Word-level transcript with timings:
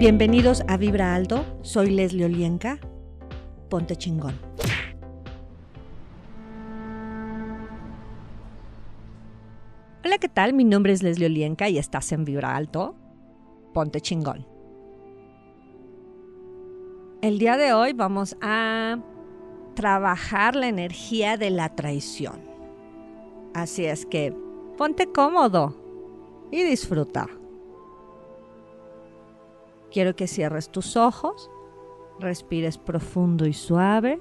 Bienvenidos 0.00 0.62
a 0.66 0.78
Vibra 0.78 1.14
Alto, 1.14 1.44
soy 1.60 1.90
Leslie 1.90 2.24
Olienka. 2.24 2.78
Ponte 3.68 3.96
chingón. 3.96 4.34
Hola, 10.02 10.16
¿qué 10.16 10.30
tal? 10.30 10.54
Mi 10.54 10.64
nombre 10.64 10.94
es 10.94 11.02
Leslie 11.02 11.26
Olienka 11.26 11.68
y 11.68 11.76
estás 11.76 12.12
en 12.12 12.24
Vibra 12.24 12.56
Alto. 12.56 12.94
Ponte 13.74 14.00
chingón. 14.00 14.46
El 17.20 17.38
día 17.38 17.58
de 17.58 17.74
hoy 17.74 17.92
vamos 17.92 18.38
a 18.40 18.98
trabajar 19.74 20.56
la 20.56 20.68
energía 20.68 21.36
de 21.36 21.50
la 21.50 21.76
traición. 21.76 22.40
Así 23.52 23.84
es 23.84 24.06
que 24.06 24.34
ponte 24.78 25.12
cómodo 25.12 25.76
y 26.50 26.62
disfruta. 26.62 27.28
Quiero 29.90 30.14
que 30.14 30.26
cierres 30.26 30.70
tus 30.70 30.96
ojos, 30.96 31.50
respires 32.20 32.78
profundo 32.78 33.46
y 33.46 33.52
suave 33.52 34.20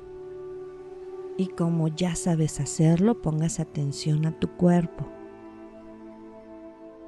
y 1.40 1.48
como 1.48 1.88
ya 1.88 2.16
sabes 2.16 2.60
hacerlo, 2.60 3.22
pongas 3.22 3.62
atención 3.62 4.26
a 4.26 4.38
tu 4.38 4.50
cuerpo. 4.58 5.08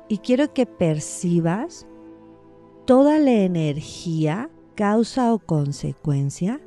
Y 0.07 0.19
quiero 0.19 0.53
que 0.53 0.65
percibas 0.65 1.85
toda 2.85 3.19
la 3.19 3.31
energía, 3.31 4.49
causa 4.75 5.33
o 5.33 5.39
consecuencia 5.39 6.61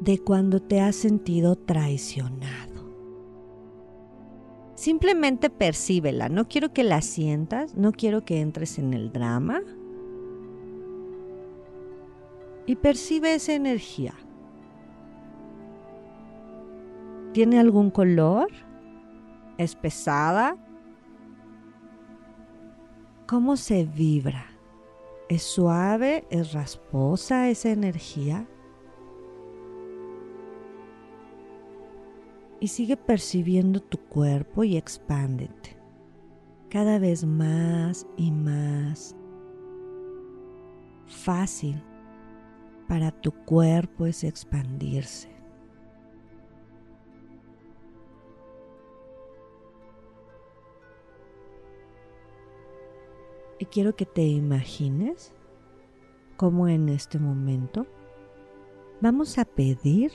de 0.00 0.18
cuando 0.18 0.60
te 0.60 0.80
has 0.80 0.96
sentido 0.96 1.56
traicionado. 1.56 2.90
Simplemente 4.74 5.48
percíbela, 5.48 6.28
no 6.28 6.48
quiero 6.48 6.72
que 6.72 6.84
la 6.84 7.02
sientas, 7.02 7.74
no 7.74 7.92
quiero 7.92 8.24
que 8.24 8.40
entres 8.40 8.78
en 8.78 8.94
el 8.94 9.12
drama, 9.12 9.62
y 12.70 12.76
percibe 12.76 13.34
esa 13.34 13.52
energía. 13.52 14.14
¿Tiene 17.32 17.58
algún 17.58 17.90
color? 17.90 18.46
¿Es 19.58 19.74
pesada? 19.74 20.56
¿Cómo 23.26 23.56
se 23.56 23.86
vibra? 23.86 24.46
¿Es 25.28 25.42
suave? 25.42 26.28
¿Es 26.30 26.52
rasposa 26.52 27.50
esa 27.50 27.70
energía? 27.70 28.46
Y 32.60 32.68
sigue 32.68 32.96
percibiendo 32.96 33.80
tu 33.80 33.98
cuerpo 33.98 34.62
y 34.62 34.76
expándete 34.76 35.76
cada 36.68 37.00
vez 37.00 37.24
más 37.24 38.06
y 38.16 38.30
más 38.30 39.16
fácil 41.08 41.82
para 42.90 43.12
tu 43.12 43.30
cuerpo 43.30 44.04
es 44.04 44.24
expandirse. 44.24 45.28
Y 53.60 53.66
quiero 53.66 53.94
que 53.94 54.06
te 54.06 54.22
imagines 54.22 55.32
cómo 56.36 56.66
en 56.66 56.88
este 56.88 57.20
momento 57.20 57.86
vamos 59.00 59.38
a 59.38 59.44
pedir 59.44 60.10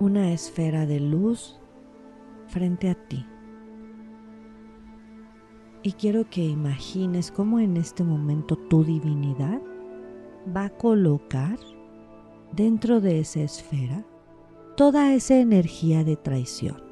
una 0.00 0.32
esfera 0.32 0.86
de 0.86 0.98
luz 0.98 1.60
frente 2.48 2.90
a 2.90 2.96
ti. 2.96 3.24
Y 5.84 5.92
quiero 5.92 6.28
que 6.28 6.44
imagines 6.44 7.30
cómo 7.30 7.60
en 7.60 7.76
este 7.76 8.02
momento 8.02 8.56
tu 8.56 8.82
divinidad 8.82 9.60
va 10.46 10.66
a 10.66 10.70
colocar 10.70 11.58
dentro 12.52 13.00
de 13.00 13.20
esa 13.20 13.40
esfera 13.40 14.04
toda 14.76 15.12
esa 15.12 15.36
energía 15.36 16.04
de 16.04 16.16
traición. 16.16 16.82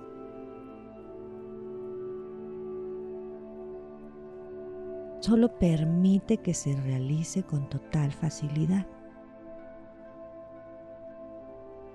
Solo 5.21 5.59
permite 5.59 6.39
que 6.39 6.55
se 6.55 6.77
realice 6.77 7.43
con 7.43 7.69
total 7.69 8.13
facilidad. 8.13 8.87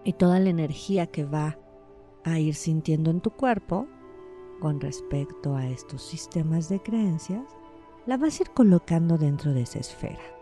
Y 0.04 0.14
toda 0.14 0.40
la 0.40 0.50
energía 0.50 1.08
que 1.08 1.24
va 1.24 1.58
a 2.26 2.40
ir 2.40 2.56
sintiendo 2.56 3.10
en 3.12 3.22
tu 3.22 3.32
cuerpo 3.32 3.88
con 4.60 4.82
respecto 4.82 5.56
a 5.56 5.68
estos 5.68 6.04
sistemas 6.04 6.70
de 6.70 6.82
creencias, 6.82 7.44
la 8.06 8.18
vas 8.18 8.40
a 8.40 8.44
ir 8.44 8.50
colocando 8.52 9.18
dentro 9.18 9.54
de 9.54 9.62
esa 9.62 9.80
esfera. 9.80 10.33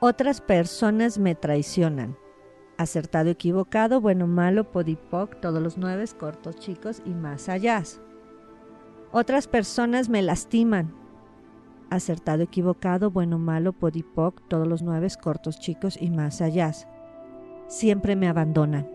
Otras 0.00 0.42
personas 0.42 1.18
me 1.18 1.34
traicionan. 1.34 2.18
Acertado, 2.76 3.30
equivocado, 3.30 4.02
bueno, 4.02 4.26
malo, 4.26 4.70
podipoc, 4.70 5.40
todos 5.40 5.62
los 5.62 5.78
nueve, 5.78 6.04
cortos, 6.18 6.56
chicos 6.56 7.00
y 7.06 7.14
más 7.14 7.48
allá. 7.48 7.82
Otras 9.10 9.48
personas 9.48 10.10
me 10.10 10.20
lastiman. 10.20 10.94
Acertado, 11.88 12.42
equivocado, 12.42 13.10
bueno, 13.10 13.38
malo, 13.38 13.72
podipoc, 13.72 14.46
todos 14.48 14.68
los 14.68 14.82
nueve, 14.82 15.08
cortos, 15.22 15.58
chicos 15.60 15.96
y 15.98 16.10
más 16.10 16.42
allá. 16.42 16.72
Siempre 17.66 18.16
me 18.16 18.28
abandonan. 18.28 18.86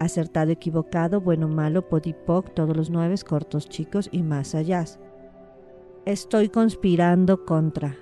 Acertado, 0.00 0.50
equivocado, 0.50 1.20
bueno, 1.20 1.46
malo, 1.46 1.88
podipoc, 1.88 2.52
todos 2.52 2.76
los 2.76 2.90
nueve, 2.90 3.14
cortos, 3.24 3.68
chicos 3.68 4.08
y 4.10 4.24
más 4.24 4.56
allá. 4.56 4.84
Estoy 6.04 6.48
conspirando 6.48 7.44
contra 7.44 7.96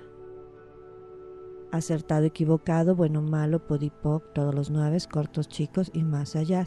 acertado, 1.71 2.25
equivocado, 2.25 2.95
bueno, 2.95 3.21
malo, 3.21 3.65
podipoc, 3.65 4.33
todos 4.33 4.53
los 4.53 4.69
nueve, 4.69 4.97
cortos, 5.11 5.47
chicos 5.47 5.91
y 5.93 6.03
más 6.03 6.35
allá. 6.35 6.65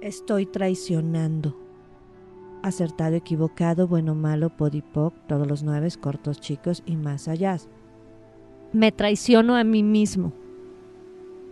Estoy 0.00 0.46
traicionando. 0.46 1.56
Acertado, 2.62 3.16
equivocado, 3.16 3.86
bueno, 3.86 4.14
malo, 4.14 4.50
podipoc, 4.56 5.14
todos 5.26 5.46
los 5.46 5.62
nueve, 5.62 5.88
cortos, 6.00 6.40
chicos 6.40 6.82
y 6.86 6.96
más 6.96 7.28
allá. 7.28 7.56
Me 8.72 8.92
traiciono 8.92 9.56
a 9.56 9.64
mí 9.64 9.82
mismo. 9.82 10.32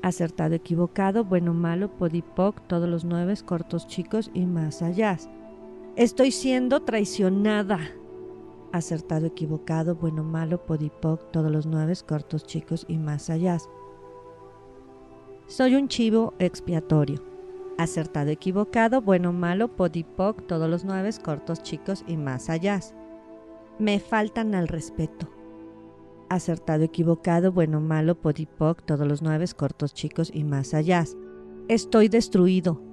Acertado, 0.02 0.54
equivocado, 0.54 1.24
bueno, 1.24 1.54
malo, 1.54 1.96
podipoc, 1.96 2.60
todos 2.66 2.88
los 2.88 3.04
nueve, 3.04 3.34
cortos, 3.44 3.86
chicos 3.86 4.30
y 4.34 4.46
más 4.46 4.82
allá. 4.82 5.16
Estoy 5.96 6.30
siendo 6.30 6.82
traicionada 6.82 7.80
acertado, 8.76 9.26
equivocado, 9.26 9.94
bueno, 9.94 10.22
malo, 10.22 10.64
podipoc, 10.64 11.30
todos 11.30 11.50
los 11.50 11.66
nueve, 11.66 11.94
cortos, 12.06 12.46
chicos 12.46 12.84
y 12.88 12.98
más 12.98 13.30
allá. 13.30 13.58
Soy 15.46 15.74
un 15.74 15.88
chivo 15.88 16.34
expiatorio. 16.38 17.22
Acertado, 17.78 18.30
equivocado, 18.30 19.02
bueno, 19.02 19.32
malo, 19.32 19.68
podipoc, 19.68 20.46
todos 20.46 20.68
los 20.68 20.84
nueve, 20.84 21.10
cortos, 21.22 21.62
chicos 21.62 22.04
y 22.06 22.16
más 22.16 22.48
allá. 22.48 22.80
Me 23.78 24.00
faltan 24.00 24.54
al 24.54 24.68
respeto. 24.68 25.28
Acertado, 26.28 26.84
equivocado, 26.84 27.52
bueno, 27.52 27.80
malo, 27.80 28.14
podipoc, 28.14 28.82
todos 28.82 29.06
los 29.06 29.22
nueve, 29.22 29.46
cortos, 29.56 29.94
chicos 29.94 30.30
y 30.32 30.44
más 30.44 30.74
allá. 30.74 31.04
Estoy 31.68 32.08
destruido 32.08 32.85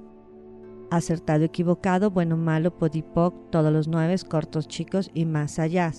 acertado, 0.96 1.44
equivocado, 1.44 2.12
bueno, 2.12 2.38
malo, 2.38 2.78
podipoc, 2.78 3.34
todos 3.50 3.74
los 3.74 3.88
nueve, 3.88 4.16
cortos, 4.30 4.68
chicos 4.68 5.10
y 5.16 5.26
más 5.26 5.58
allá. 5.58 5.92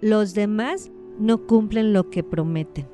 Los 0.00 0.34
demás 0.34 0.90
no 1.20 1.46
cumplen 1.46 1.92
lo 1.92 2.10
que 2.10 2.24
prometen. 2.24 2.88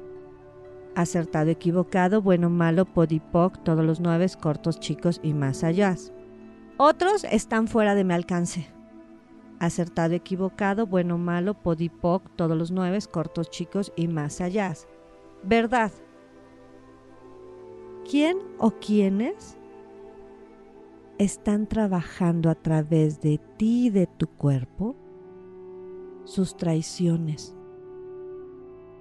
Acertado, 0.94 1.50
equivocado, 1.50 2.20
bueno, 2.20 2.50
malo, 2.50 2.84
podipoc, 2.84 3.62
todos 3.64 3.84
los 3.84 4.00
nueve, 4.00 4.26
cortos, 4.38 4.78
chicos 4.78 5.20
y 5.22 5.32
más 5.32 5.64
allá. 5.64 5.96
Otros 6.76 7.24
están 7.24 7.68
fuera 7.68 7.94
de 7.94 8.04
mi 8.04 8.12
alcance. 8.12 8.66
Acertado, 9.60 10.12
equivocado, 10.12 10.86
bueno, 10.86 11.16
malo, 11.16 11.54
podipoc, 11.54 12.36
todos 12.36 12.56
los 12.56 12.70
nueve, 12.70 12.98
cortos, 13.10 13.48
chicos 13.48 13.94
y 13.96 14.08
más 14.08 14.42
allá. 14.42 14.74
Verdad. 15.42 15.90
¿Quién 18.08 18.36
o 18.58 18.72
quiénes 18.72 19.56
están 21.18 21.66
trabajando 21.68 22.50
a 22.50 22.54
través 22.54 23.20
de 23.20 23.38
ti 23.56 23.86
y 23.86 23.90
de 23.90 24.06
tu 24.06 24.26
cuerpo 24.26 24.96
sus 26.24 26.56
traiciones, 26.56 27.54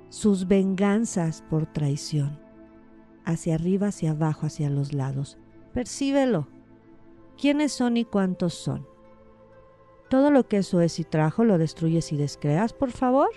sus 0.09 0.47
venganzas 0.47 1.41
por 1.49 1.65
traición, 1.71 2.39
hacia 3.25 3.55
arriba, 3.55 3.87
hacia 3.87 4.11
abajo, 4.11 4.45
hacia 4.45 4.69
los 4.69 4.93
lados. 4.93 5.37
Percíbelo. 5.73 6.47
¿Quiénes 7.39 7.71
son 7.71 7.97
y 7.97 8.05
cuántos 8.05 8.53
son? 8.53 8.85
Todo 10.09 10.29
lo 10.29 10.47
que 10.47 10.57
eso 10.57 10.81
es 10.81 10.99
y 10.99 11.03
trajo 11.03 11.43
lo 11.43 11.57
destruyes 11.57 12.11
y 12.11 12.17
descreas, 12.17 12.73
por 12.73 12.91
favor. 12.91 13.29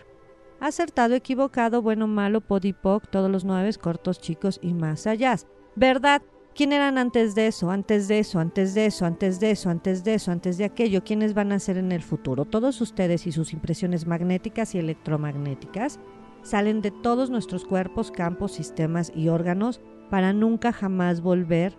Acertado, 0.60 1.14
equivocado, 1.14 1.80
bueno, 1.80 2.06
malo, 2.06 2.42
podipoc, 2.42 3.08
todos 3.08 3.30
los 3.30 3.44
nueve, 3.44 3.72
cortos, 3.80 4.20
chicos 4.20 4.58
y 4.62 4.74
más 4.74 5.06
allá. 5.06 5.36
¿Verdad? 5.76 6.22
¿Quién 6.56 6.72
eran 6.72 6.96
antes 6.96 7.34
de 7.34 7.48
eso, 7.48 7.70
antes 7.70 8.08
de 8.08 8.18
eso, 8.18 8.38
antes 8.38 8.72
de 8.72 8.86
eso, 8.86 9.04
antes 9.04 9.40
de 9.40 9.50
eso, 9.50 9.68
antes 9.68 10.04
de 10.04 10.14
eso, 10.14 10.32
antes 10.32 10.56
de 10.56 10.64
aquello? 10.64 11.04
¿Quiénes 11.04 11.34
van 11.34 11.52
a 11.52 11.58
ser 11.58 11.76
en 11.76 11.92
el 11.92 12.00
futuro? 12.00 12.46
Todos 12.46 12.80
ustedes 12.80 13.26
y 13.26 13.32
sus 13.32 13.52
impresiones 13.52 14.06
magnéticas 14.06 14.74
y 14.74 14.78
electromagnéticas 14.78 16.00
salen 16.40 16.80
de 16.80 16.92
todos 16.92 17.28
nuestros 17.28 17.66
cuerpos, 17.66 18.10
campos, 18.10 18.52
sistemas 18.52 19.12
y 19.14 19.28
órganos 19.28 19.82
para 20.08 20.32
nunca 20.32 20.72
jamás 20.72 21.20
volver 21.20 21.76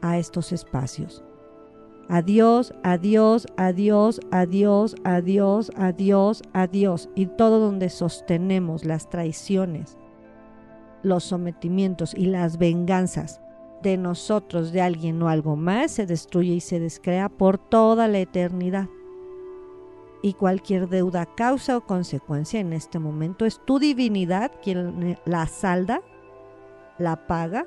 a 0.00 0.18
estos 0.18 0.50
espacios. 0.50 1.22
Adiós, 2.08 2.74
adiós, 2.82 3.46
adiós, 3.56 4.18
adiós, 4.32 4.96
adiós, 5.04 5.70
adiós, 5.76 6.42
adiós. 6.54 7.08
Y 7.14 7.26
todo 7.26 7.60
donde 7.60 7.88
sostenemos 7.88 8.84
las 8.84 9.08
traiciones, 9.08 9.96
los 11.08 11.24
sometimientos 11.24 12.14
y 12.14 12.26
las 12.26 12.58
venganzas 12.58 13.40
de 13.82 13.96
nosotros, 13.96 14.72
de 14.72 14.80
alguien 14.80 15.22
o 15.22 15.28
algo 15.28 15.56
más, 15.56 15.92
se 15.92 16.06
destruye 16.06 16.54
y 16.54 16.60
se 16.60 16.80
descrea 16.80 17.28
por 17.28 17.58
toda 17.58 18.08
la 18.08 18.18
eternidad. 18.18 18.88
Y 20.22 20.34
cualquier 20.34 20.88
deuda, 20.88 21.26
causa 21.26 21.76
o 21.76 21.86
consecuencia 21.86 22.58
en 22.58 22.72
este 22.72 22.98
momento 22.98 23.44
es 23.44 23.60
tu 23.64 23.78
divinidad 23.78 24.50
quien 24.62 25.16
la 25.24 25.46
salda, 25.46 26.02
la 26.98 27.26
paga, 27.28 27.66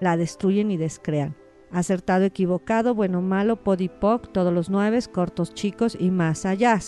la 0.00 0.16
destruyen 0.16 0.70
y 0.70 0.76
descrean. 0.78 1.36
Acertado, 1.70 2.24
equivocado, 2.24 2.94
bueno, 2.94 3.20
malo, 3.20 3.56
podipoc, 3.56 4.32
todos 4.32 4.52
los 4.52 4.70
nueve, 4.70 4.98
cortos, 5.12 5.52
chicos 5.52 5.96
y 5.98 6.10
más 6.10 6.46
allá. 6.46 6.78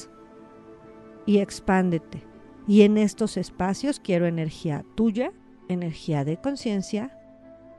Y 1.26 1.38
expándete. 1.38 2.22
Y 2.68 2.82
en 2.82 2.96
estos 2.96 3.36
espacios 3.36 4.00
quiero 4.00 4.26
energía 4.26 4.84
tuya, 4.94 5.32
energía 5.68 6.24
de 6.24 6.36
conciencia, 6.38 7.18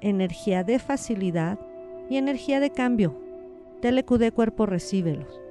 energía 0.01 0.63
de 0.63 0.79
facilidad 0.79 1.59
y 2.09 2.17
energía 2.17 2.59
de 2.59 2.71
cambio. 2.71 3.15
Telecudé 3.81 4.31
cuerpo, 4.31 4.65
recíbelos. 4.65 5.41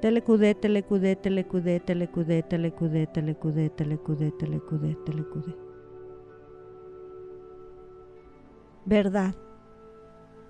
Telecudé, 0.00 0.54
telecudé, 0.54 1.16
telecudé, 1.16 1.80
telecudé, 1.80 2.42
telecudé, 2.42 3.06
telecudé, 3.06 3.70
telecudé, 3.70 4.30
telecudé, 4.32 4.96
telecudé. 5.06 5.56
Verdad. 8.84 9.34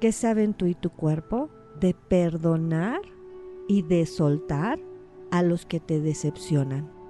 ¿Qué 0.01 0.11
saben 0.11 0.55
tú 0.55 0.67
y 0.67 0.75
tu 0.75 0.91
cuerpo? 0.91 1.51
De 1.79 1.95
perdonar 1.95 3.01
y 3.69 3.83
de 3.83 4.07
soltar 4.07 4.81
a 5.31 5.43
los 5.43 5.65
que 5.65 5.81
te 5.81 6.01
decepcionan. 6.01 7.02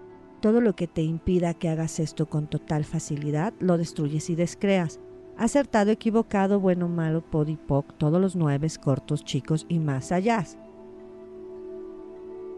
Todo 0.43 0.61
lo 0.61 0.75
que 0.75 0.89
te 0.89 1.03
impida 1.03 1.55
que 1.55 1.69
hagas 1.69 2.00
esto 2.00 2.29
con 2.29 2.49
total 2.49 2.85
facilidad, 2.85 3.55
lo 3.61 3.79
destruyes 3.79 4.29
y 4.29 4.35
descreas. 4.35 4.99
Acertado, 5.39 5.93
equivocado, 5.93 6.59
bueno, 6.59 6.89
malo, 6.89 7.21
podipoc, 7.23 7.97
todos 7.97 8.21
los 8.21 8.35
nueve, 8.35 8.67
cortos, 8.83 9.25
chicos 9.25 9.67
y 9.69 9.79
más 9.79 10.11
allá. 10.11 10.44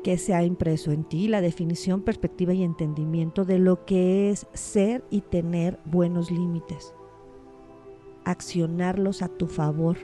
Que 0.03 0.17
se 0.17 0.33
ha 0.33 0.43
impreso 0.45 0.93
en 0.93 1.05
ti 1.05 1.29
la 1.29 1.43
definición, 1.43 2.01
perspectiva 2.01 2.55
y 2.55 2.63
entendimiento 2.63 3.45
de 3.45 3.59
lo 3.59 3.85
que 3.85 4.31
es 4.31 4.47
ser 4.55 5.05
y 5.11 5.21
tener 5.21 5.79
buenos 5.85 6.31
límites. 6.31 6.95
Accionarlos 8.25 9.21
a 9.21 9.29
tu 9.29 9.47
favor 9.47 9.99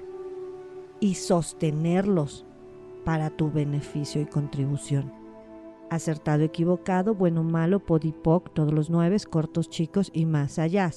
y 1.00 1.14
sostenerlos 1.14 2.44
para 3.06 3.30
tu 3.30 3.50
beneficio 3.50 4.20
y 4.20 4.26
contribución 4.26 5.19
acertado, 5.90 6.42
equivocado, 6.42 7.14
bueno, 7.14 7.42
malo, 7.42 7.84
podipoc, 7.84 8.54
todos 8.54 8.72
los 8.72 8.90
nueve, 8.90 9.16
cortos, 9.28 9.68
chicos 9.68 10.10
y 10.14 10.24
más 10.24 10.58
allá. 10.58 10.90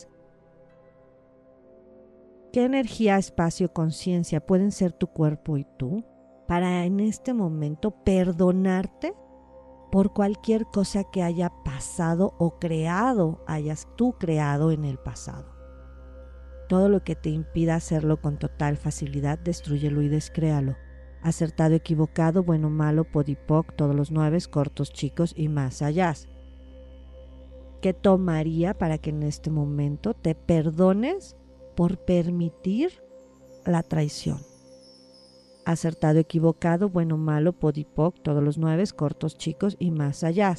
¿Qué 2.51 2.63
energía, 2.63 3.17
espacio, 3.17 3.73
conciencia 3.73 4.45
pueden 4.45 4.71
ser 4.71 4.93
tu 4.93 5.07
cuerpo 5.07 5.57
y 5.57 5.65
tú 5.77 6.05
para 6.47 6.85
en 6.85 6.99
este 6.99 7.33
momento 7.33 7.91
perdonarte 8.03 9.13
por 9.91 10.13
cualquier 10.13 10.65
cosa 10.65 11.03
que 11.03 11.23
haya 11.23 11.51
pasado 11.65 12.35
o 12.37 12.59
creado, 12.59 13.43
hayas 13.47 13.87
tú 13.95 14.13
creado 14.13 14.71
en 14.71 14.85
el 14.85 14.99
pasado? 14.99 15.51
Todo 16.69 16.89
lo 16.89 17.03
que 17.03 17.15
te 17.15 17.29
impida 17.29 17.75
hacerlo 17.75 18.21
con 18.21 18.37
total 18.37 18.77
facilidad, 18.77 19.39
destruyelo 19.39 20.01
y 20.01 20.07
descréalo 20.07 20.75
acertado, 21.23 21.73
equivocado, 21.73 22.43
bueno, 22.43 22.69
malo, 22.69 23.05
podipoc, 23.05 23.73
todos 23.75 23.95
los 23.95 24.11
nueve, 24.11 24.37
cortos, 24.49 24.91
chicos 24.91 25.33
y 25.35 25.47
más 25.47 25.81
allá. 25.81 26.13
¿Qué 27.81 27.93
tomaría 27.93 28.73
para 28.77 28.97
que 28.97 29.09
en 29.09 29.23
este 29.23 29.49
momento 29.49 30.13
te 30.13 30.35
perdones 30.35 31.35
por 31.75 31.97
permitir 31.97 33.01
la 33.65 33.83
traición? 33.83 34.39
Acertado, 35.65 36.19
equivocado, 36.19 36.89
bueno, 36.89 37.17
malo, 37.17 37.53
podipoc, 37.53 38.21
todos 38.21 38.43
los 38.43 38.57
nueve, 38.57 38.83
cortos, 38.95 39.37
chicos 39.37 39.77
y 39.79 39.91
más 39.91 40.23
allá. 40.25 40.55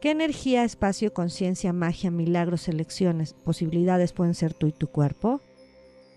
¿Qué 0.00 0.10
energía, 0.10 0.64
espacio, 0.64 1.12
conciencia, 1.12 1.74
magia, 1.74 2.10
milagros, 2.10 2.68
elecciones, 2.68 3.34
posibilidades 3.34 4.14
pueden 4.14 4.32
ser 4.32 4.54
tú 4.54 4.66
y 4.66 4.72
tu 4.72 4.88
cuerpo? 4.88 5.42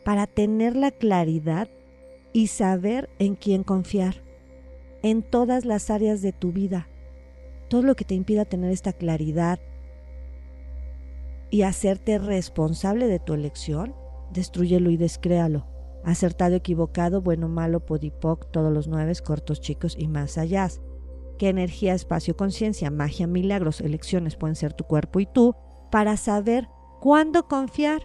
Para 0.04 0.28
tener 0.28 0.76
la 0.76 0.92
claridad 0.92 1.70
y 2.34 2.48
saber 2.48 3.10
en 3.20 3.36
quién 3.36 3.64
confiar 3.64 4.24
en 5.04 5.22
todas 5.22 5.66
las 5.66 5.92
áreas 5.92 6.22
de 6.22 6.32
tu 6.32 6.52
vida. 6.52 6.88
Todo 7.70 7.84
lo 7.84 7.96
que 7.96 8.06
te 8.06 8.16
impida 8.16 8.46
tener 8.46 8.72
esta 8.72 8.94
claridad 8.94 9.60
y 11.52 11.62
hacerte 11.62 12.18
responsable 12.18 13.08
de 13.08 13.20
tu 13.20 13.34
elección, 13.34 13.94
destruyelo 14.32 14.90
y 14.90 14.98
descréalo. 14.98 15.68
Acertado, 16.04 16.56
equivocado, 16.56 17.22
bueno, 17.22 17.48
malo, 17.48 17.86
podipoc, 17.86 18.50
todos 18.52 18.74
los 18.74 18.88
nueve, 18.88 19.14
cortos, 19.24 19.62
chicos 19.62 19.96
y 19.98 20.08
más 20.08 20.38
allá. 20.38 20.68
¿Qué 21.38 21.50
energía, 21.50 21.94
espacio, 21.94 22.36
conciencia, 22.36 22.90
magia, 22.92 23.28
milagros, 23.28 23.82
elecciones 23.82 24.36
pueden 24.36 24.56
ser 24.56 24.74
tu 24.74 24.86
cuerpo 24.86 25.20
y 25.20 25.26
tú 25.26 25.56
para 25.92 26.18
saber 26.18 26.68
cuándo 27.00 27.48
confiar 27.48 28.02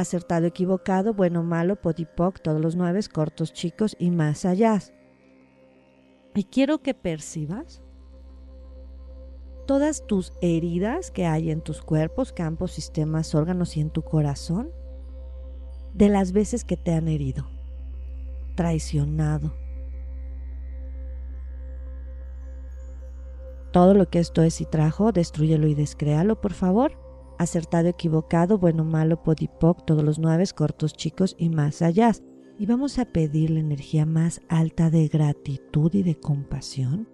acertado, 0.00 0.46
equivocado, 0.46 1.14
bueno, 1.14 1.42
malo, 1.42 1.76
podipoc, 1.76 2.40
todos 2.40 2.60
los 2.60 2.76
nueve, 2.76 3.00
cortos, 3.12 3.52
chicos 3.52 3.96
y 3.98 4.10
más 4.10 4.44
allá. 4.44 4.78
Y 6.34 6.44
quiero 6.44 6.78
que 6.82 6.94
percibas 6.94 7.82
todas 9.66 10.06
tus 10.06 10.32
heridas 10.40 11.10
que 11.10 11.26
hay 11.26 11.50
en 11.50 11.60
tus 11.60 11.82
cuerpos, 11.82 12.32
campos, 12.32 12.72
sistemas, 12.72 13.34
órganos 13.34 13.76
y 13.76 13.80
en 13.80 13.90
tu 13.90 14.02
corazón, 14.02 14.70
de 15.94 16.08
las 16.08 16.32
veces 16.32 16.64
que 16.64 16.76
te 16.76 16.92
han 16.92 17.08
herido, 17.08 17.48
traicionado. 18.54 19.54
Todo 23.72 23.94
lo 23.94 24.08
que 24.08 24.18
esto 24.18 24.42
es 24.42 24.60
y 24.60 24.64
trajo, 24.64 25.12
destruyelo 25.12 25.68
y 25.68 25.74
descréalo, 25.74 26.40
por 26.40 26.52
favor 26.52 27.09
acertado, 27.40 27.88
equivocado, 27.88 28.58
bueno, 28.58 28.84
malo, 28.84 29.22
podipoc, 29.22 29.86
todos 29.86 30.04
los 30.04 30.18
nueve, 30.18 30.44
cortos, 30.54 30.92
chicos 30.92 31.34
y 31.38 31.48
más 31.48 31.80
allá. 31.80 32.12
Y 32.58 32.66
vamos 32.66 32.98
a 32.98 33.06
pedir 33.06 33.48
la 33.48 33.60
energía 33.60 34.04
más 34.04 34.42
alta 34.48 34.90
de 34.90 35.08
gratitud 35.08 35.90
y 35.94 36.02
de 36.02 36.20
compasión 36.20 37.08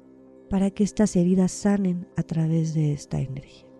para 0.50 0.72
que 0.72 0.82
estas 0.82 1.14
heridas 1.14 1.52
sanen 1.52 2.08
a 2.16 2.24
través 2.24 2.74
de 2.74 2.92
esta 2.92 3.20
energía. 3.20 3.70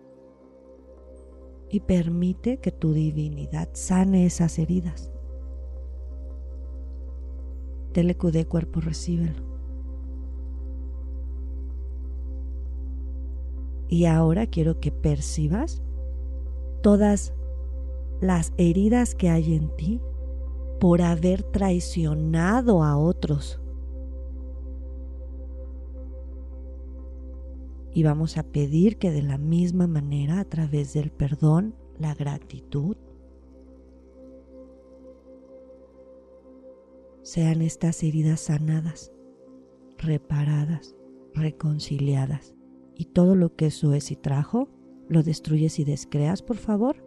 Y 1.69 1.81
permite 1.81 2.59
que 2.59 2.71
tu 2.71 2.93
divinidad 2.93 3.67
sane 3.73 4.25
esas 4.25 4.57
heridas. 4.57 5.11
Telecudé 7.91 8.45
cuerpo, 8.45 8.79
recíbelo. 8.79 9.45
Y 13.89 14.05
ahora 14.05 14.47
quiero 14.47 14.79
que 14.79 14.93
percibas 14.93 15.81
todas 16.87 17.33
las 18.21 18.53
heridas 18.55 19.13
que 19.13 19.27
hay 19.27 19.55
en 19.55 19.75
ti 19.75 19.99
por 20.79 21.01
haber 21.01 21.43
traicionado 21.43 22.81
a 22.81 22.95
otros. 22.95 23.59
Y 27.93 28.03
vamos 28.03 28.37
a 28.37 28.43
pedir 28.43 28.97
que 28.97 29.11
de 29.11 29.21
la 29.21 29.37
misma 29.37 29.85
manera, 29.85 30.39
a 30.39 30.45
través 30.45 30.93
del 30.93 31.11
perdón, 31.11 31.75
la 31.99 32.15
gratitud, 32.15 32.95
sean 37.21 37.61
estas 37.63 38.01
heridas 38.01 38.39
sanadas, 38.39 39.11
reparadas, 39.97 40.95
reconciliadas. 41.33 42.55
Y 42.95 43.07
todo 43.07 43.35
lo 43.35 43.57
que 43.57 43.65
eso 43.65 43.91
es 43.91 44.09
y 44.09 44.15
trajo, 44.15 44.69
¿Lo 45.09 45.23
destruyes 45.23 45.79
y 45.79 45.85
descreas, 45.85 46.41
por 46.41 46.57
favor? 46.57 47.03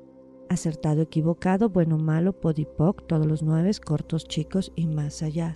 Acertado, 0.49 1.03
equivocado, 1.03 1.69
bueno, 1.69 1.99
malo, 1.99 2.33
podipoc, 2.33 3.07
todos 3.07 3.27
los 3.27 3.43
nueve, 3.43 3.71
cortos, 3.85 4.25
chicos 4.25 4.73
y 4.75 4.87
más 4.87 5.23
allá. 5.23 5.55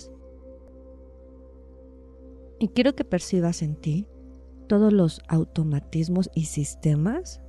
Y 2.59 2.69
quiero 2.69 2.95
que 2.95 3.05
percibas 3.05 3.63
en 3.63 3.77
ti 3.77 4.07
todos 4.69 4.93
los 4.93 5.21
automatismos 5.29 6.31
y 6.35 6.45
sistemas 6.47 7.41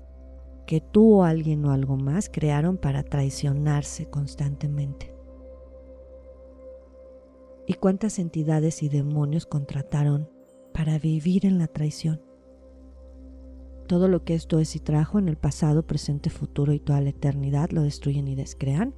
que 0.65 0.81
tú 0.81 1.17
o 1.17 1.23
alguien 1.23 1.63
o 1.65 1.71
algo 1.71 1.95
más 1.97 2.29
crearon 2.29 2.77
para 2.77 3.03
traicionarse 3.03 4.09
constantemente. 4.09 5.13
¿Y 7.67 7.75
cuántas 7.75 8.19
entidades 8.19 8.83
y 8.83 8.89
demonios 8.89 9.45
contrataron 9.45 10.29
para 10.73 10.99
vivir 10.99 11.45
en 11.45 11.59
la 11.59 11.67
traición? 11.67 12.24
Todo 13.87 14.07
lo 14.07 14.23
que 14.23 14.33
esto 14.33 14.59
es 14.59 14.75
y 14.75 14.79
trajo 14.79 15.19
en 15.19 15.27
el 15.27 15.37
pasado, 15.37 15.83
presente, 15.83 16.29
futuro 16.29 16.73
y 16.73 16.79
toda 16.79 17.01
la 17.01 17.09
eternidad 17.09 17.69
lo 17.69 17.83
destruyen 17.83 18.27
y 18.27 18.35
descrean. 18.35 18.95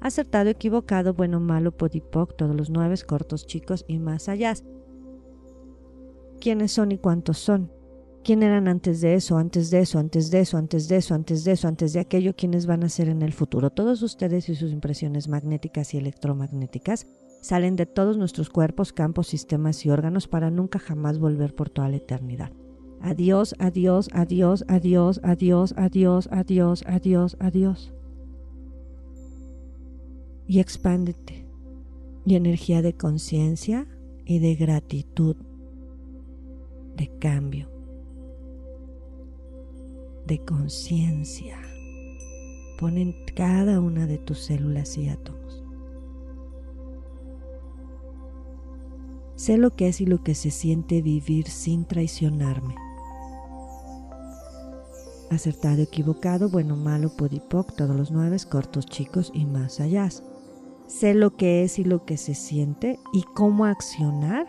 Acertado, 0.00 0.50
equivocado, 0.50 1.14
bueno, 1.14 1.38
malo, 1.38 1.76
podipoc, 1.76 2.34
todos 2.36 2.56
los 2.56 2.70
nueve, 2.70 2.96
cortos, 3.06 3.46
chicos 3.46 3.84
y 3.86 3.98
más 3.98 4.28
allá. 4.28 4.54
¿Quiénes 6.40 6.72
son 6.72 6.92
y 6.92 6.98
cuántos 6.98 7.38
son? 7.38 7.70
¿Quién 8.24 8.42
eran 8.42 8.68
antes 8.68 9.00
de 9.00 9.14
eso, 9.14 9.36
antes 9.36 9.70
de 9.70 9.80
eso, 9.80 9.98
antes 9.98 10.30
de 10.30 10.40
eso, 10.40 10.56
antes 10.56 10.88
de 10.88 10.96
eso, 10.96 11.14
antes 11.14 11.44
de 11.44 11.52
eso, 11.52 11.68
antes 11.68 11.92
de 11.92 12.00
aquello? 12.00 12.34
¿Quiénes 12.34 12.66
van 12.66 12.84
a 12.84 12.88
ser 12.88 13.08
en 13.08 13.22
el 13.22 13.32
futuro? 13.32 13.70
Todos 13.70 14.00
ustedes 14.02 14.48
y 14.48 14.54
sus 14.54 14.72
impresiones 14.72 15.28
magnéticas 15.28 15.92
y 15.92 15.98
electromagnéticas 15.98 17.06
salen 17.42 17.76
de 17.76 17.86
todos 17.86 18.16
nuestros 18.16 18.48
cuerpos, 18.48 18.92
campos, 18.92 19.26
sistemas 19.26 19.84
y 19.84 19.90
órganos 19.90 20.28
para 20.28 20.50
nunca 20.50 20.78
jamás 20.78 21.18
volver 21.18 21.54
por 21.54 21.68
toda 21.68 21.88
la 21.88 21.96
eternidad. 21.96 22.52
Adiós, 23.02 23.54
adiós, 23.58 24.08
adiós, 24.12 24.64
adiós, 24.68 25.20
adiós, 25.22 25.74
adiós, 25.76 26.28
adiós, 26.30 26.82
adiós, 26.86 27.36
adiós. 27.40 27.92
Y 30.46 30.60
expándete. 30.60 31.44
Y 32.24 32.36
energía 32.36 32.82
de 32.82 32.94
conciencia 32.94 33.86
y 34.24 34.38
de 34.38 34.54
gratitud, 34.54 35.36
de 36.96 37.10
cambio 37.18 37.72
de 40.26 40.38
conciencia. 40.38 41.58
Pon 42.78 42.98
en 42.98 43.14
cada 43.34 43.80
una 43.80 44.06
de 44.06 44.18
tus 44.18 44.38
células 44.38 44.96
y 44.96 45.08
átomos. 45.08 45.64
Sé 49.36 49.58
lo 49.58 49.74
que 49.74 49.88
es 49.88 50.00
y 50.00 50.06
lo 50.06 50.22
que 50.22 50.34
se 50.34 50.50
siente 50.50 51.02
vivir 51.02 51.48
sin 51.48 51.84
traicionarme. 51.84 52.74
Acertado, 55.32 55.80
equivocado, 55.80 56.50
bueno, 56.50 56.76
malo, 56.76 57.08
podipoc, 57.16 57.74
todos 57.74 57.96
los 57.96 58.10
nueve, 58.10 58.36
cortos, 58.48 58.86
chicos 58.86 59.32
y 59.34 59.46
más 59.46 59.80
allá. 59.80 60.08
Sé 60.86 61.14
lo 61.14 61.36
que 61.36 61.64
es 61.64 61.78
y 61.78 61.84
lo 61.84 62.04
que 62.04 62.18
se 62.18 62.34
siente 62.34 62.98
y 63.14 63.22
cómo 63.34 63.64
accionar 63.64 64.46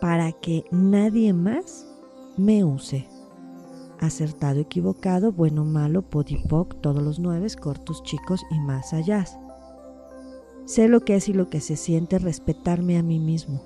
para 0.00 0.32
que 0.32 0.64
nadie 0.70 1.32
más 1.32 1.86
me 2.36 2.64
use 2.64 3.08
acertado, 3.98 4.60
equivocado, 4.60 5.32
bueno, 5.32 5.64
malo, 5.64 6.02
podipoc, 6.02 6.80
todos 6.80 7.02
los 7.02 7.18
nueve, 7.18 7.48
cortos, 7.60 8.02
chicos 8.02 8.44
y 8.50 8.60
más 8.60 8.92
allá. 8.92 9.24
Sé 10.66 10.88
lo 10.88 11.00
que 11.00 11.16
es 11.16 11.28
y 11.28 11.32
lo 11.32 11.48
que 11.48 11.60
se 11.60 11.76
siente 11.76 12.18
respetarme 12.18 12.98
a 12.98 13.02
mí 13.02 13.18
mismo. 13.18 13.62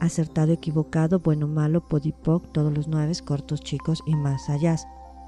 Acertado, 0.00 0.52
equivocado, 0.52 1.20
bueno, 1.20 1.48
malo, 1.48 1.80
podipoc, 1.80 2.52
todos 2.52 2.72
los 2.72 2.88
nueve, 2.88 3.12
cortos, 3.24 3.60
chicos 3.60 4.02
y 4.06 4.14
más 4.14 4.48
allá. 4.50 4.76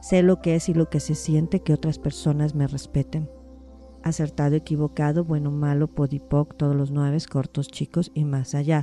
Sé 0.00 0.22
lo 0.22 0.40
que 0.40 0.54
es 0.54 0.68
y 0.68 0.74
lo 0.74 0.88
que 0.88 1.00
se 1.00 1.14
siente 1.14 1.60
que 1.60 1.74
otras 1.74 1.98
personas 1.98 2.54
me 2.54 2.66
respeten. 2.66 3.28
Acertado, 4.02 4.54
equivocado, 4.54 5.24
bueno, 5.24 5.50
malo, 5.50 5.88
podipoc, 5.88 6.56
todos 6.56 6.76
los 6.76 6.90
nueve, 6.90 7.18
cortos, 7.30 7.68
chicos 7.68 8.10
y 8.14 8.24
más 8.24 8.54
allá. 8.54 8.82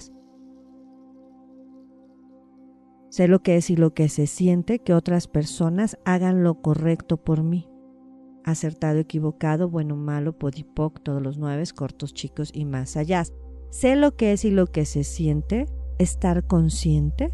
Sé 3.10 3.30
lo 3.30 3.42
que 3.42 3.56
es 3.56 3.70
y 3.70 3.78
lo 3.78 3.94
que 3.94 4.10
se 4.10 4.28
siente 4.28 4.80
que 4.80 4.94
otras 4.94 5.28
personas 5.28 5.98
hagan 6.04 6.44
lo 6.44 6.62
correcto 6.62 7.16
por 7.16 7.44
mí. 7.44 7.70
Acertado, 8.44 9.00
equivocado, 9.00 9.70
bueno, 9.70 9.96
malo, 9.96 10.38
podipoc, 10.38 11.02
todos 11.02 11.22
los 11.22 11.38
nueve, 11.38 11.64
cortos, 11.74 12.14
chicos 12.14 12.52
y 12.54 12.66
más 12.66 12.98
allá. 12.98 13.24
Sé 13.70 13.96
lo 13.96 14.16
que 14.16 14.34
es 14.34 14.44
y 14.44 14.52
lo 14.52 14.68
que 14.68 14.86
se 14.86 15.06
siente 15.06 15.66
estar 15.98 16.46
consciente 16.46 17.32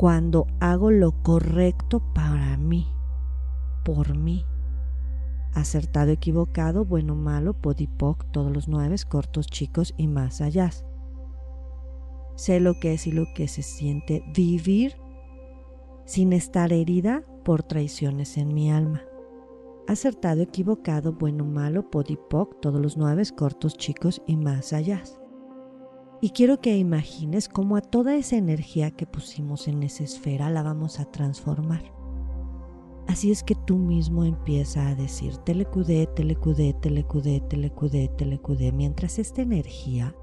cuando 0.00 0.46
hago 0.60 0.90
lo 0.90 1.12
correcto 1.22 2.00
para 2.14 2.56
mí, 2.56 2.90
por 3.84 4.16
mí. 4.16 4.46
Acertado, 5.52 6.10
equivocado, 6.10 6.86
bueno, 6.86 7.14
malo, 7.14 7.52
podipoc, 7.52 8.24
todos 8.30 8.50
los 8.50 8.66
nueve, 8.66 8.96
cortos, 9.06 9.46
chicos 9.46 9.92
y 9.98 10.06
más 10.06 10.40
allá. 10.40 10.70
Sé 12.34 12.60
lo 12.60 12.80
que 12.80 12.94
es 12.94 13.06
y 13.06 13.12
lo 13.12 13.26
que 13.34 13.46
se 13.46 13.60
siente 13.60 14.24
vivir 14.34 14.96
sin 16.06 16.32
estar 16.32 16.72
herida 16.72 17.22
por 17.44 17.62
traiciones 17.62 18.38
en 18.38 18.54
mi 18.54 18.72
alma. 18.72 19.02
Acertado, 19.86 20.40
equivocado, 20.40 21.12
bueno, 21.12 21.44
malo, 21.44 21.90
podipoc, 21.90 22.58
todos 22.62 22.80
los 22.80 22.96
nueve 22.96 23.22
cortos, 23.36 23.76
chicos 23.76 24.22
y 24.26 24.38
más 24.38 24.72
allá. 24.72 25.02
Y 26.22 26.30
quiero 26.30 26.60
que 26.60 26.76
imagines 26.76 27.48
cómo 27.48 27.76
a 27.76 27.80
toda 27.80 28.14
esa 28.14 28.36
energía 28.36 28.90
que 28.90 29.06
pusimos 29.06 29.68
en 29.68 29.82
esa 29.82 30.04
esfera 30.04 30.50
la 30.50 30.62
vamos 30.62 31.00
a 31.00 31.06
transformar. 31.06 31.82
Así 33.06 33.30
es 33.30 33.42
que 33.42 33.54
tú 33.54 33.76
mismo 33.76 34.24
empieza 34.24 34.86
a 34.86 34.94
decir 34.94 35.36
telecudé, 35.38 36.06
telecudé, 36.06 36.74
telecudé, 36.74 37.40
telecudé, 37.40 38.08
telecudé, 38.08 38.70
mientras 38.70 39.18
esta 39.18 39.42
energía 39.42 40.14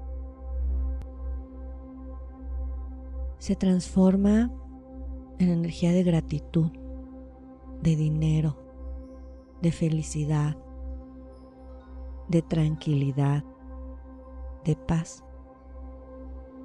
se 3.38 3.56
transforma 3.56 4.52
en 5.38 5.50
energía 5.50 5.92
de 5.92 6.02
gratitud, 6.02 6.70
de 7.82 7.96
dinero, 7.96 8.56
de 9.62 9.72
felicidad, 9.72 10.56
de 12.28 12.42
tranquilidad, 12.42 13.44
de 14.64 14.76
paz. 14.76 15.24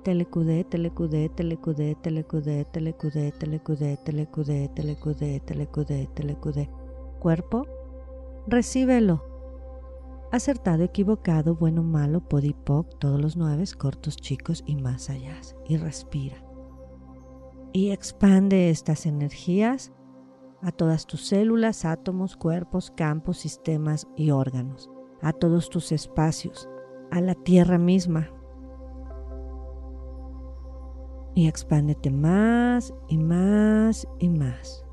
Telecudé, 0.04 0.64
telecudé, 0.64 1.30
telecudé, 1.30 1.96
telecudé, 1.96 2.66
telecudé, 2.66 3.32
telecudé, 3.32 3.98
telecudé, 3.98 4.70
telecudé, 4.70 5.40
telecudé, 5.40 6.10
telecudé. 6.14 6.70
Cuerpo, 7.20 7.66
recíbelo. 8.48 9.24
Acertado, 10.32 10.84
equivocado, 10.84 11.56
bueno, 11.56 11.84
malo, 11.84 12.22
podipoc, 12.22 12.98
todos 13.00 13.22
los 13.22 13.38
nueve, 13.38 13.64
cortos, 13.78 14.18
chicos 14.18 14.64
y 14.66 14.76
más 14.76 15.10
allá. 15.10 15.40
Y 15.68 15.78
respira 15.78 16.44
y 17.74 17.90
expande 17.90 18.70
estas 18.70 19.06
energías 19.08 19.92
a 20.62 20.72
todas 20.72 21.06
tus 21.08 21.26
células, 21.26 21.84
átomos, 21.84 22.38
cuerpos, 22.38 22.92
campos, 22.92 23.40
sistemas 23.40 24.08
y 24.16 24.30
órganos, 24.30 24.90
a 25.22 25.34
todos 25.34 25.70
tus 25.70 25.92
espacios, 25.92 26.70
a 27.12 27.20
la 27.20 27.36
tierra 27.36 27.78
misma. 27.78 28.32
Y 31.36 31.48
expándete 31.48 32.12
más 32.12 32.94
y 33.08 33.18
más 33.18 34.08
y 34.20 34.30
más. 34.30 34.86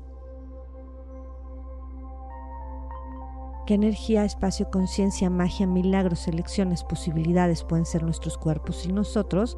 ¿Qué 3.67 3.75
energía, 3.75 4.25
espacio, 4.25 4.69
conciencia, 4.71 5.29
magia, 5.29 5.67
milagros, 5.67 6.27
elecciones, 6.27 6.83
posibilidades 6.83 7.63
pueden 7.63 7.85
ser 7.85 8.03
nuestros 8.03 8.37
cuerpos 8.37 8.85
y 8.85 8.91
nosotros 8.91 9.57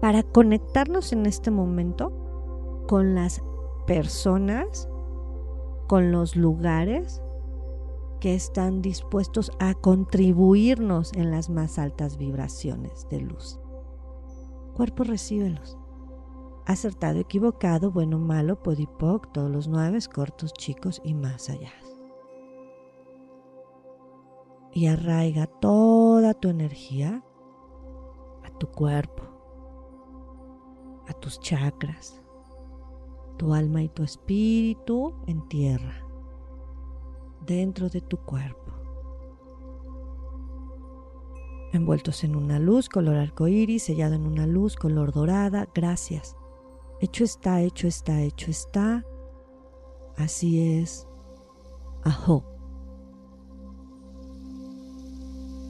para 0.00 0.22
conectarnos 0.22 1.12
en 1.12 1.26
este 1.26 1.50
momento 1.50 2.84
con 2.86 3.14
las 3.14 3.42
personas, 3.86 4.88
con 5.86 6.12
los 6.12 6.36
lugares 6.36 7.22
que 8.20 8.34
están 8.34 8.82
dispuestos 8.82 9.50
a 9.58 9.74
contribuirnos 9.74 11.12
en 11.14 11.30
las 11.30 11.48
más 11.48 11.78
altas 11.78 12.18
vibraciones 12.18 13.08
de 13.10 13.20
luz. 13.20 13.58
Cuerpo, 14.74 15.04
recíbelos. 15.04 15.77
Acertado, 16.68 17.18
equivocado, 17.18 17.90
bueno, 17.90 18.18
malo, 18.18 18.62
podipoc, 18.62 19.32
todos 19.32 19.50
los 19.50 19.68
nueve, 19.68 19.98
cortos, 20.14 20.52
chicos 20.52 21.00
y 21.02 21.14
más 21.14 21.48
allá. 21.48 21.72
Y 24.74 24.86
arraiga 24.86 25.46
toda 25.46 26.34
tu 26.34 26.50
energía 26.50 27.24
a 28.44 28.50
tu 28.58 28.66
cuerpo, 28.66 29.22
a 31.08 31.14
tus 31.14 31.40
chakras, 31.40 32.22
tu 33.38 33.54
alma 33.54 33.82
y 33.82 33.88
tu 33.88 34.02
espíritu 34.02 35.14
en 35.26 35.48
tierra, 35.48 36.06
dentro 37.46 37.88
de 37.88 38.02
tu 38.02 38.18
cuerpo. 38.18 38.74
Envueltos 41.72 42.24
en 42.24 42.36
una 42.36 42.58
luz 42.58 42.90
color 42.90 43.16
arcoíris, 43.16 43.84
sellado 43.84 44.16
en 44.16 44.26
una 44.26 44.46
luz 44.46 44.76
color 44.76 45.12
dorada, 45.12 45.66
gracias. 45.74 46.37
Hecho 47.00 47.22
está, 47.24 47.62
hecho 47.62 47.86
está, 47.86 48.20
hecho 48.22 48.50
está. 48.50 49.04
Así 50.16 50.80
es. 50.80 51.06
Ajo. 52.02 52.44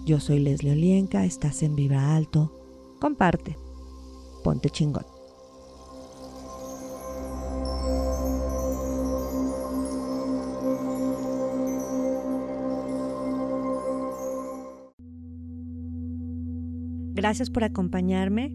Yo 0.06 0.20
soy 0.20 0.38
Leslie 0.38 0.72
Olienka, 0.72 1.26
estás 1.26 1.62
en 1.62 1.76
Vibra 1.76 2.16
Alto. 2.16 2.50
Comparte. 2.98 3.58
Ponte 4.42 4.70
chingón. 4.70 5.04
Gracias 17.14 17.50
por 17.50 17.64
acompañarme. 17.64 18.54